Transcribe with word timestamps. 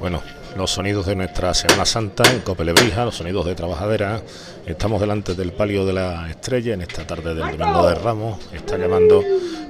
Bueno, 0.00 0.22
los 0.56 0.70
sonidos 0.70 1.04
de 1.04 1.14
nuestra 1.14 1.52
Semana 1.52 1.84
Santa 1.84 2.22
en 2.32 2.40
Copelebrija, 2.40 3.04
los 3.04 3.16
sonidos 3.16 3.44
de 3.44 3.54
trabajadera. 3.54 4.22
Estamos 4.64 4.98
delante 4.98 5.34
del 5.34 5.52
palio 5.52 5.84
de 5.84 5.92
la 5.92 6.30
estrella 6.30 6.72
en 6.72 6.80
esta 6.80 7.06
tarde 7.06 7.34
del 7.34 7.58
Domingo 7.58 7.86
de 7.86 7.94
Ramos. 7.96 8.38
Está 8.50 8.78
llamando 8.78 9.22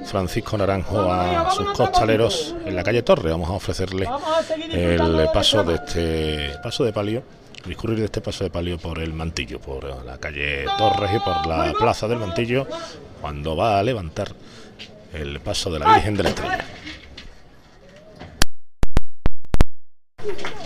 Francisco 0.05 0.57
Naranjo 0.57 1.11
a 1.11 1.51
sus 1.51 1.73
costaleros 1.73 2.55
en 2.65 2.77
la 2.77 2.81
calle 2.81 3.03
Torre. 3.03 3.29
Vamos 3.29 3.49
a 3.49 3.53
ofrecerle 3.53 4.07
el 4.71 5.27
paso 5.33 5.65
de 5.65 5.75
este 5.75 6.59
paso 6.63 6.85
de 6.85 6.93
palio, 6.93 7.23
discurrir 7.65 7.99
de 7.99 8.05
este 8.05 8.21
paso 8.21 8.45
de 8.45 8.49
palio 8.49 8.77
por 8.77 8.99
el 8.99 9.11
Mantillo, 9.11 9.59
por 9.59 9.83
la 10.05 10.17
calle 10.17 10.63
Torres 10.77 11.11
y 11.13 11.19
por 11.19 11.45
la 11.45 11.73
plaza 11.77 12.07
del 12.07 12.19
Mantillo, 12.19 12.65
cuando 13.19 13.57
va 13.57 13.79
a 13.79 13.83
levantar 13.83 14.29
el 15.13 15.41
paso 15.41 15.69
de 15.69 15.79
la 15.79 15.93
Virgen 15.95 16.15
de 16.15 16.23
la 16.23 16.29
Estrella. 16.29 16.65
Thank 20.23 20.55
you. 20.55 20.60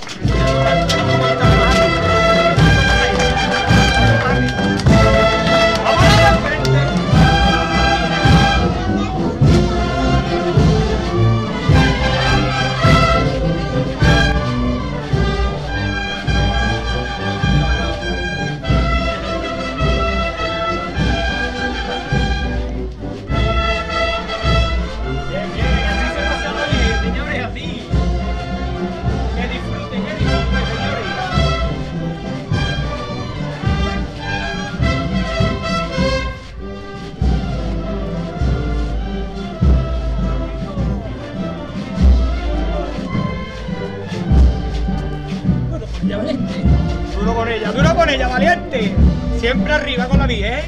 Siempre 49.46 49.74
arriba 49.74 50.06
con 50.08 50.18
la 50.18 50.26
vía, 50.26 50.58
¿eh? 50.58 50.64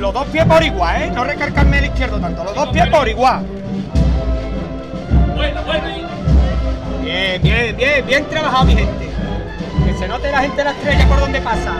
Los 0.00 0.12
dos 0.12 0.26
pies 0.26 0.44
por 0.44 0.60
igual, 0.60 1.02
¿eh? 1.02 1.10
No 1.14 1.22
recargarme 1.22 1.78
el 1.78 1.84
izquierdo 1.84 2.18
tanto, 2.18 2.42
los 2.42 2.52
dos 2.52 2.70
pies 2.70 2.88
por 2.88 3.08
igual. 3.08 3.46
Bueno, 5.36 5.62
bueno. 5.64 5.84
Bien, 7.00 7.40
bien, 7.40 7.76
bien, 7.76 8.04
bien 8.04 8.24
trabajado 8.24 8.64
mi 8.64 8.74
gente. 8.74 9.08
Que 9.86 9.94
se 9.96 10.08
note 10.08 10.32
la 10.32 10.40
gente 10.40 10.56
de 10.56 10.64
la 10.64 10.70
estrella 10.72 11.06
por 11.06 11.20
donde 11.20 11.40
pasa. 11.40 11.74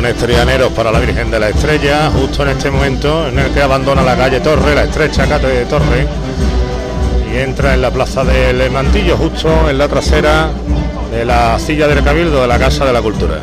Son 0.00 0.06
estrianeros 0.06 0.72
para 0.72 0.90
la 0.90 0.98
Virgen 0.98 1.30
de 1.30 1.38
la 1.38 1.50
Estrella, 1.50 2.10
justo 2.10 2.42
en 2.42 2.48
este 2.48 2.70
momento 2.70 3.28
en 3.28 3.38
el 3.38 3.50
que 3.52 3.60
abandona 3.60 4.02
la 4.02 4.16
calle 4.16 4.40
Torre, 4.40 4.74
la 4.74 4.84
estrecha 4.84 5.28
calle 5.28 5.48
de 5.48 5.66
Torre, 5.66 6.06
y 7.30 7.36
entra 7.36 7.74
en 7.74 7.82
la 7.82 7.90
plaza 7.90 8.24
del 8.24 8.70
Mantillo, 8.70 9.18
justo 9.18 9.68
en 9.68 9.76
la 9.76 9.88
trasera 9.88 10.52
de 11.10 11.26
la 11.26 11.58
silla 11.58 11.86
del 11.86 12.02
Cabildo 12.02 12.40
de 12.40 12.48
la 12.48 12.58
Casa 12.58 12.86
de 12.86 12.94
la 12.94 13.02
Cultura. 13.02 13.42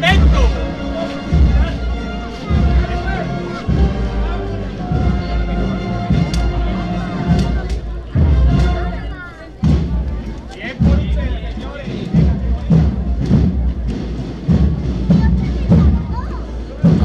lamento. 0.00 0.48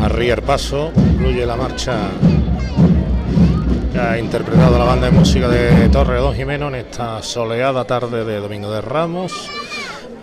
Arrier 0.03 0.41
Paso 0.41 0.91
concluye 0.93 1.45
la 1.45 1.55
marcha 1.55 1.93
que 3.93 3.99
ha 3.99 4.17
interpretado 4.17 4.77
la 4.77 4.85
banda 4.85 5.07
de 5.07 5.11
música 5.11 5.47
de 5.47 5.89
Torre 5.89 6.19
Don 6.19 6.35
Jimeno 6.35 6.67
en 6.69 6.75
esta 6.75 7.21
soleada 7.21 7.85
tarde 7.85 8.25
de 8.25 8.39
Domingo 8.39 8.71
de 8.71 8.81
Ramos 8.81 9.49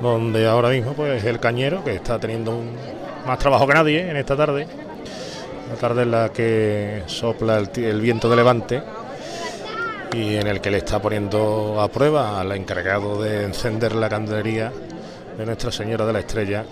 donde 0.01 0.47
ahora 0.47 0.71
mismo 0.71 0.93
pues 0.93 1.25
el 1.25 1.41
cañero 1.41 1.83
que 1.85 1.95
está 1.95 2.19
teniendo 2.19 2.61
más 3.27 3.39
trabajo 3.39 3.67
que 3.67 3.75
nadie 3.75 4.11
en 4.11 4.17
esta 4.17 4.37
tarde, 4.37 4.67
una 5.67 5.77
tarde 5.77 6.03
en 6.03 6.11
la 6.11 6.31
que 6.31 7.03
sopla 7.07 7.59
el, 7.59 7.71
el 7.85 8.01
viento 8.01 8.29
de 8.29 8.37
levante 8.37 8.83
y 10.13 10.37
en 10.37 10.47
el 10.47 10.61
que 10.61 10.71
le 10.71 10.79
está 10.79 11.01
poniendo 11.01 11.81
a 11.81 11.89
prueba 11.89 12.41
al 12.41 12.53
encargado 12.53 13.21
de 13.23 13.45
encender 13.45 13.95
la 13.95 14.09
candelería 14.09 14.73
de 15.37 15.47
Nuestra 15.47 15.71
Señora 15.71 16.07
de 16.07 16.13
la 16.13 16.21
Estrella 16.21 16.65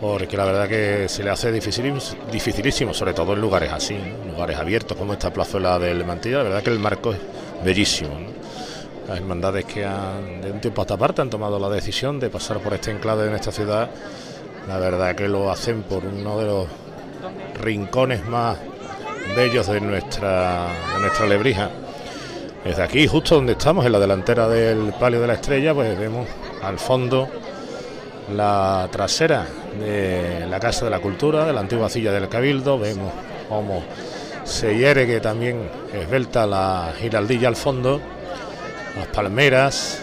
porque 0.00 0.36
la 0.36 0.44
verdad 0.44 0.68
que 0.68 1.08
se 1.08 1.24
le 1.24 1.30
hace 1.30 1.50
dificilísimo, 1.50 2.22
dificilísimo 2.30 2.94
sobre 2.94 3.14
todo 3.14 3.32
en 3.32 3.40
lugares 3.40 3.72
así, 3.72 3.96
lugares 4.26 4.56
abiertos 4.56 4.96
como 4.96 5.14
esta 5.14 5.32
plazuela 5.32 5.78
del 5.78 6.04
Mantilla, 6.04 6.38
la 6.38 6.42
verdad 6.44 6.62
que 6.62 6.70
el 6.70 6.78
marco 6.78 7.12
es 7.12 7.18
bellísimo. 7.64 8.35
Las 9.08 9.18
hermandades 9.18 9.64
que 9.64 9.84
han, 9.84 10.40
de 10.42 10.50
un 10.50 10.60
tiempo 10.60 10.82
a 10.82 10.84
esta 10.84 10.96
parte 10.96 11.22
han 11.22 11.30
tomado 11.30 11.58
la 11.58 11.68
decisión 11.68 12.18
de 12.18 12.28
pasar 12.28 12.58
por 12.58 12.74
este 12.74 12.90
enclave 12.90 13.28
en 13.28 13.34
esta 13.34 13.52
ciudad, 13.52 13.88
la 14.66 14.78
verdad 14.78 15.14
que 15.14 15.28
lo 15.28 15.50
hacen 15.50 15.82
por 15.82 16.04
uno 16.04 16.38
de 16.38 16.46
los 16.46 16.66
rincones 17.60 18.26
más 18.26 18.58
bellos 19.36 19.68
de 19.68 19.80
nuestra, 19.80 20.66
de 20.94 21.00
nuestra 21.00 21.26
lebrija. 21.26 21.70
Desde 22.64 22.82
aquí, 22.82 23.06
justo 23.06 23.36
donde 23.36 23.52
estamos, 23.52 23.86
en 23.86 23.92
la 23.92 24.00
delantera 24.00 24.48
del 24.48 24.92
Palio 24.98 25.20
de 25.20 25.28
la 25.28 25.34
Estrella, 25.34 25.72
pues 25.72 25.96
vemos 25.96 26.26
al 26.62 26.78
fondo 26.80 27.28
la 28.34 28.88
trasera 28.90 29.46
de 29.78 30.46
la 30.50 30.58
Casa 30.58 30.84
de 30.84 30.90
la 30.90 30.98
Cultura, 30.98 31.44
de 31.44 31.52
la 31.52 31.60
antigua 31.60 31.88
silla 31.88 32.10
del 32.10 32.28
Cabildo. 32.28 32.76
Vemos 32.76 33.12
cómo 33.48 33.84
se 34.42 34.76
hiere 34.76 35.06
que 35.06 35.20
también 35.20 35.70
esbelta 35.92 36.44
la 36.44 36.92
giraldilla 36.98 37.46
al 37.46 37.56
fondo, 37.56 38.00
las 38.96 39.06
palmeras 39.08 40.02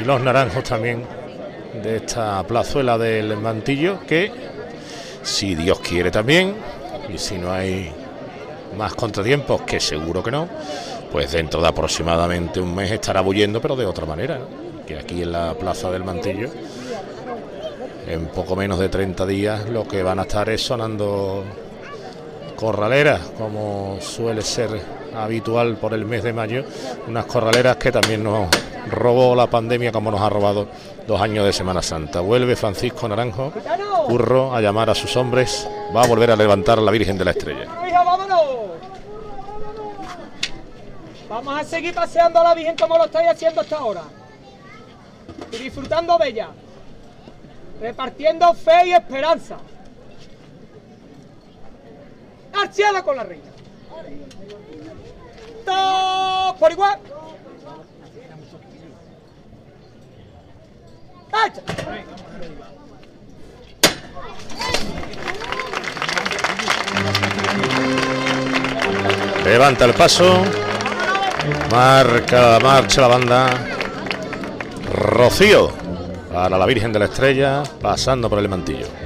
y 0.00 0.04
los 0.04 0.20
naranjos 0.20 0.64
también 0.64 1.04
de 1.82 1.96
esta 1.96 2.42
plazuela 2.44 2.98
del 2.98 3.36
mantillo 3.36 4.00
que, 4.06 4.32
si 5.22 5.54
Dios 5.54 5.80
quiere 5.80 6.10
también, 6.10 6.54
y 7.12 7.18
si 7.18 7.36
no 7.38 7.52
hay 7.52 7.92
más 8.76 8.94
contratiempos, 8.94 9.62
que 9.62 9.80
seguro 9.80 10.22
que 10.22 10.30
no, 10.30 10.48
pues 11.12 11.32
dentro 11.32 11.60
de 11.60 11.68
aproximadamente 11.68 12.60
un 12.60 12.74
mes 12.74 12.90
estará 12.90 13.20
bullendo, 13.20 13.60
pero 13.60 13.76
de 13.76 13.86
otra 13.86 14.06
manera, 14.06 14.40
que 14.86 14.98
aquí 14.98 15.22
en 15.22 15.32
la 15.32 15.54
plaza 15.54 15.90
del 15.90 16.04
mantillo 16.04 16.50
en 18.06 18.26
poco 18.26 18.54
menos 18.56 18.78
de 18.78 18.88
30 18.88 19.26
días 19.26 19.68
lo 19.68 19.86
que 19.88 20.02
van 20.02 20.18
a 20.18 20.22
estar 20.22 20.48
es 20.48 20.62
sonando 20.62 21.44
corraleras, 22.64 23.20
como 23.36 23.98
suele 24.00 24.40
ser 24.40 24.70
habitual 25.14 25.76
por 25.76 25.92
el 25.92 26.06
mes 26.06 26.22
de 26.22 26.32
mayo, 26.32 26.64
unas 27.06 27.26
corraleras 27.26 27.76
que 27.76 27.92
también 27.92 28.24
nos 28.24 28.48
robó 28.90 29.36
la 29.36 29.46
pandemia 29.48 29.92
como 29.92 30.10
nos 30.10 30.22
ha 30.22 30.30
robado 30.30 30.68
dos 31.06 31.20
años 31.20 31.44
de 31.44 31.52
Semana 31.52 31.82
Santa. 31.82 32.20
Vuelve 32.20 32.56
Francisco 32.56 33.06
Naranjo, 33.06 33.52
curro, 34.06 34.54
a 34.54 34.62
llamar 34.62 34.88
a 34.88 34.94
sus 34.94 35.14
hombres, 35.18 35.68
va 35.94 36.04
a 36.04 36.06
volver 36.06 36.30
a 36.30 36.36
levantar 36.36 36.78
a 36.78 36.82
la 36.82 36.90
Virgen 36.90 37.18
de 37.18 37.24
la 37.26 37.32
Estrella. 37.32 37.66
Vamos 41.28 41.60
a 41.60 41.64
seguir 41.64 41.94
paseando 41.94 42.40
a 42.40 42.44
la 42.44 42.54
Virgen 42.54 42.76
como 42.80 42.96
lo 42.96 43.04
estáis 43.04 43.28
haciendo 43.28 43.60
hasta 43.60 43.76
ahora. 43.76 44.04
Y 45.52 45.58
disfrutando 45.58 46.16
de 46.16 46.28
ella 46.28 46.48
repartiendo 47.78 48.54
fe 48.54 48.86
y 48.86 48.92
esperanza. 48.94 49.58
Al 52.54 53.04
con 53.04 53.16
la 53.16 53.24
reina. 53.24 53.44
Todos 55.64 56.56
por 56.56 56.72
igual. 56.72 56.98
¡Echa! 61.46 61.62
Levanta 69.44 69.84
el 69.84 69.94
paso. 69.94 70.42
Marca, 71.70 72.58
marcha 72.62 73.00
la 73.00 73.08
banda. 73.08 73.46
Rocío 74.92 75.72
para 76.32 76.56
la 76.56 76.66
Virgen 76.66 76.92
de 76.92 76.98
la 76.98 77.04
Estrella, 77.06 77.62
pasando 77.80 78.30
por 78.30 78.38
el 78.38 78.48
mantillo. 78.48 79.03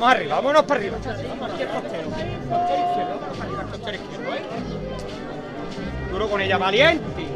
Vamos 0.00 0.16
arriba, 0.16 0.36
vámonos 0.36 0.62
para 0.62 0.80
arriba. 0.80 0.96
Duro 6.10 6.30
con 6.30 6.40
ella, 6.40 6.56
valiente. 6.56 7.26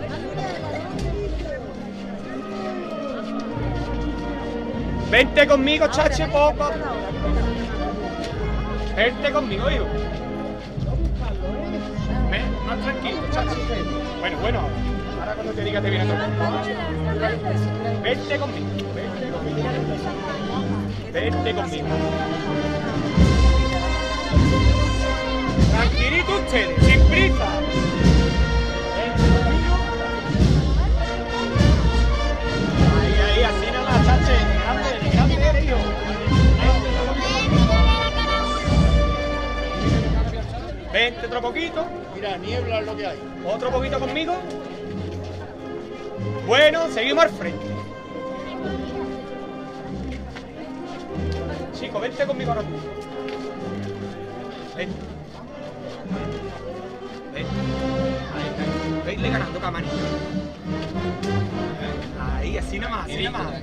Vente 5.10 5.46
conmigo, 5.46 5.88
chache, 5.88 6.26
poco. 6.28 6.70
Vente 8.96 9.30
conmigo, 9.30 9.70
hijo. 9.70 9.84
Ven, 12.30 12.66
más 12.66 12.78
tranquilo, 12.80 13.20
chache. 13.30 13.56
Bueno, 14.20 14.38
bueno. 14.38 14.60
Ahora 15.20 15.34
cuando 15.34 15.52
te 15.52 15.64
diga 15.64 15.82
te 15.82 15.90
viene 15.90 16.06
todo. 16.06 16.16
Vente 18.02 18.38
conmigo. 18.38 18.68
Vente 18.94 19.30
conmigo. 19.30 20.23
Vente 21.14 21.54
conmigo. 21.54 21.86
Tranquilito 25.70 26.36
ustedes, 26.38 26.84
sin 26.84 27.00
prisa. 27.06 27.48
Ahí, 32.98 33.14
ahí, 33.22 33.42
así 33.44 33.66
nada 33.72 33.90
más, 33.90 34.06
chache. 34.06 34.36
Grande. 34.64 34.90
Vente 40.92 41.26
otro 41.26 41.40
poquito. 41.40 41.86
Mira, 42.16 42.36
niebla 42.38 42.80
es 42.80 42.86
lo 42.86 42.96
que 42.96 43.06
hay. 43.06 43.18
Otro 43.46 43.70
poquito 43.70 44.00
conmigo. 44.00 44.34
Bueno, 46.44 46.88
seguimos 46.88 47.22
al 47.22 47.30
frente. 47.30 47.73
Chico, 51.94 52.00
vente 52.00 52.26
conmigo 52.26 52.50
ahora 52.50 52.62
mismo. 52.62 52.78
Vente. 54.76 54.94
Vente. 57.32 57.50
Ahí. 58.34 59.02
Veisle 59.06 59.30
ganando 59.30 59.60
camarita. 59.60 59.92
Ahí, 62.20 62.58
así 62.58 62.78
nada 62.80 62.96
más, 62.96 63.04
así 63.04 63.22
nada 63.22 63.38
más. 63.38 63.62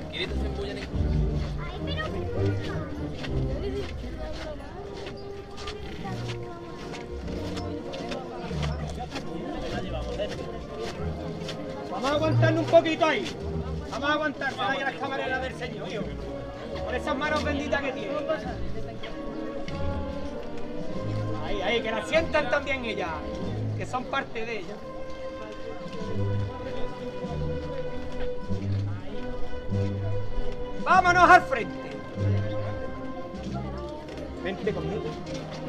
Vamos 11.90 12.10
a 12.10 12.14
aguantarnos 12.14 12.64
un 12.64 12.70
poquito 12.70 13.04
ahí. 13.04 13.36
Vamos 13.90 14.08
a 14.08 14.12
aguantar, 14.14 14.52
que 14.54 14.58
vaya 14.58 14.84
las 14.84 14.94
camareras 14.94 15.42
del 15.42 15.54
Señor. 15.54 16.31
Por 16.84 16.94
esas 16.94 17.16
manos 17.16 17.44
benditas 17.44 17.80
que 17.82 17.92
tiene. 17.92 18.12
Ahí, 21.44 21.60
ahí, 21.62 21.82
que 21.82 21.90
la 21.90 22.04
sientan 22.06 22.50
también 22.50 22.84
ellas, 22.84 23.10
que 23.76 23.86
son 23.86 24.04
parte 24.04 24.44
de 24.46 24.58
ella. 24.58 24.74
Vámonos 30.84 31.30
al 31.30 31.42
frente. 31.42 31.90
Vente 34.42 34.72
conmigo. 34.72 35.04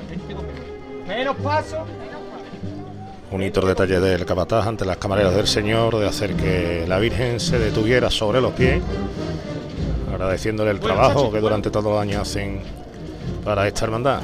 Vente 0.09 0.33
conmigo. 0.33 1.05
Menos 1.07 1.35
paso. 1.37 1.85
Un 3.31 3.41
hito 3.41 3.61
detalle 3.61 3.99
del 3.99 4.25
capataz 4.25 4.67
ante 4.67 4.85
las 4.85 4.97
camareras 4.97 5.35
del 5.35 5.47
Señor 5.47 5.97
de 5.97 6.07
hacer 6.07 6.35
que 6.35 6.85
la 6.87 6.99
Virgen 6.99 7.39
se 7.39 7.57
detuviera 7.57 8.09
sobre 8.11 8.41
los 8.41 8.53
pies, 8.53 8.81
agradeciéndole 10.23 10.71
el 10.71 10.79
trabajo 10.79 11.29
que 11.31 11.41
durante 11.41 11.69
todo 11.69 12.01
el 12.01 12.09
año 12.09 12.21
hacen 12.21 12.61
para 13.43 13.67
esta 13.67 13.85
hermandad. 13.85 14.21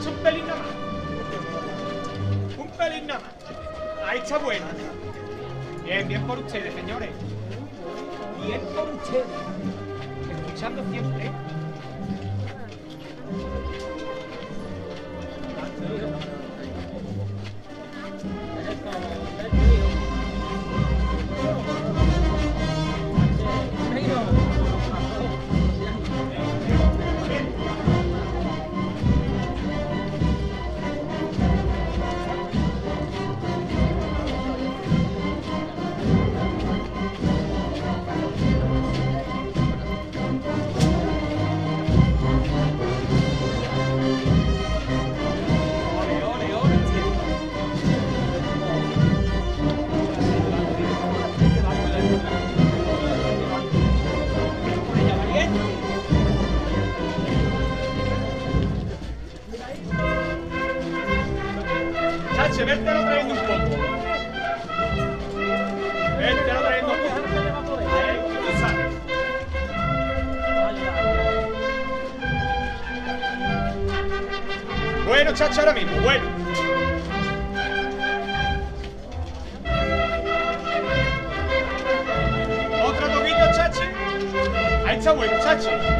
Un 0.00 0.16
pelín 0.24 0.46
nada 0.46 0.60
más. 0.60 2.58
Un 2.58 2.70
pelín 2.70 3.06
nada 3.06 3.20
más. 3.20 4.08
Ahí 4.08 4.18
está 4.18 4.38
bueno. 4.38 4.66
Bien, 5.84 6.08
bien 6.08 6.22
por 6.26 6.38
ustedes, 6.38 6.74
señores. 6.74 7.10
Escuchando 10.30 10.82
siempre. 10.90 11.30
Bueno, 75.40 75.54
chacho, 75.54 75.60
ahora 75.66 75.72
mismo, 75.72 76.02
bueno. 76.02 76.24
Otro 82.84 83.08
toquito, 83.08 83.38
chache. 83.54 83.90
Ahí 84.86 84.98
está 84.98 85.12
bueno, 85.12 85.32
chache. 85.42 85.99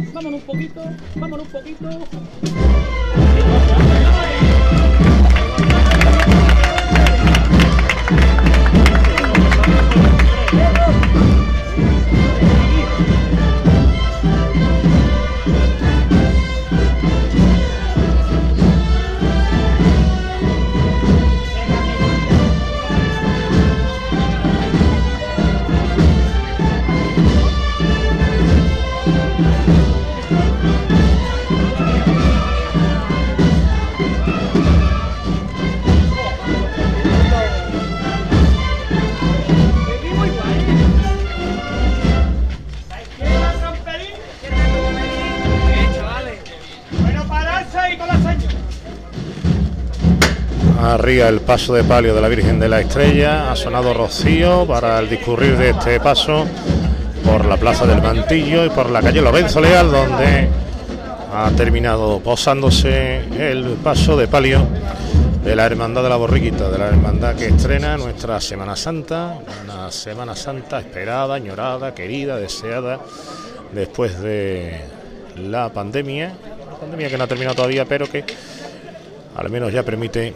vámonos 0.21 0.41
un 0.41 0.45
poquito, 0.45 0.81
vámonos 1.15 1.47
un 1.47 1.51
poquito. 1.51 1.89
El 51.03 51.41
paso 51.41 51.73
de 51.73 51.83
palio 51.83 52.13
de 52.13 52.21
la 52.21 52.27
Virgen 52.27 52.59
de 52.59 52.69
la 52.69 52.79
Estrella. 52.79 53.51
Ha 53.51 53.55
sonado 53.55 53.91
rocío 53.91 54.67
para 54.67 54.99
el 54.99 55.09
discurrir 55.09 55.57
de 55.57 55.71
este 55.71 55.99
paso 55.99 56.45
por 57.25 57.43
la 57.45 57.57
Plaza 57.57 57.87
del 57.87 58.03
Mantillo 58.03 58.63
y 58.65 58.69
por 58.69 58.91
la 58.91 59.01
calle 59.01 59.19
Lorenzo 59.19 59.59
Leal, 59.61 59.91
donde 59.91 60.47
ha 61.33 61.49
terminado 61.57 62.19
posándose 62.19 63.17
el 63.17 63.77
paso 63.83 64.15
de 64.15 64.27
palio 64.27 64.61
de 65.43 65.55
la 65.55 65.65
Hermandad 65.65 66.03
de 66.03 66.09
la 66.09 66.17
Borriquita, 66.17 66.69
de 66.69 66.77
la 66.77 66.89
Hermandad 66.89 67.35
que 67.35 67.47
estrena 67.47 67.97
nuestra 67.97 68.39
Semana 68.39 68.75
Santa, 68.75 69.39
una 69.63 69.91
Semana 69.91 70.35
Santa 70.35 70.79
esperada, 70.79 71.33
añorada, 71.33 71.95
querida, 71.95 72.37
deseada, 72.37 72.99
después 73.73 74.21
de 74.21 74.81
la 75.35 75.69
pandemia, 75.73 76.31
pandemia 76.79 77.09
que 77.09 77.17
no 77.17 77.23
ha 77.23 77.27
terminado 77.27 77.55
todavía, 77.55 77.85
pero 77.85 78.07
que 78.07 78.23
al 79.35 79.49
menos 79.49 79.73
ya 79.73 79.81
permite 79.81 80.33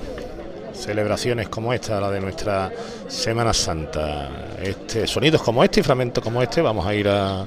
celebraciones 0.76 1.50
como 1.50 1.74
esta, 1.74 2.00
la 2.00 2.12
de 2.12 2.20
nuestra 2.20 2.72
Semana 3.08 3.54
Santa. 3.54 4.30
Este, 4.62 5.08
sonidos 5.08 5.42
como 5.42 5.64
este 5.64 5.80
y 5.80 5.84
fragmentos 5.84 6.24
como 6.24 6.42
este 6.42 6.62
vamos 6.62 6.86
a 6.86 6.94
ir 6.94 7.08
a, 7.08 7.46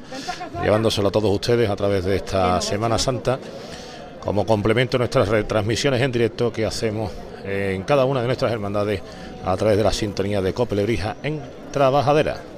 llevándoselo 0.63 1.09
a 1.09 1.11
todos 1.11 1.33
ustedes 1.33 1.69
a 1.69 1.77
través 1.77 2.05
de 2.05 2.17
esta 2.17 2.61
Semana 2.61 2.99
Santa 2.99 3.39
como 4.21 4.45
complemento 4.45 4.97
a 4.97 4.99
nuestras 4.99 5.29
retransmisiones 5.29 6.03
en 6.03 6.13
directo 6.13 6.53
que 6.53 6.67
hacemos 6.67 7.11
en 7.45 7.83
cada 7.85 8.05
una 8.05 8.21
de 8.21 8.27
nuestras 8.27 8.53
hermandades 8.53 9.01
a 9.45 9.57
través 9.57 9.77
de 9.77 9.85
la 9.85 9.93
sintonía 9.93 10.43
de 10.43 10.53
Cope 10.53 10.75
Lebrija 10.75 11.17
en 11.23 11.41
Trabajadera. 11.73 12.58